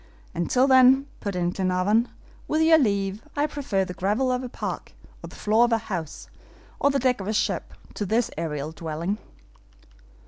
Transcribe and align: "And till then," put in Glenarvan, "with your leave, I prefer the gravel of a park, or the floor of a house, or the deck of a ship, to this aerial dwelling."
"And 0.33 0.49
till 0.49 0.65
then," 0.65 1.05
put 1.19 1.35
in 1.35 1.51
Glenarvan, 1.51 2.07
"with 2.47 2.63
your 2.63 2.79
leave, 2.79 3.21
I 3.35 3.45
prefer 3.45 3.85
the 3.85 3.93
gravel 3.93 4.31
of 4.31 4.41
a 4.41 4.49
park, 4.49 4.93
or 5.23 5.27
the 5.27 5.35
floor 5.35 5.63
of 5.65 5.71
a 5.71 5.77
house, 5.77 6.27
or 6.79 6.89
the 6.89 6.97
deck 6.97 7.21
of 7.21 7.27
a 7.27 7.33
ship, 7.33 7.71
to 7.93 8.05
this 8.07 8.31
aerial 8.35 8.71
dwelling." 8.71 9.19